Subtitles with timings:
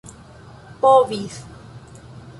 [0.81, 1.37] povis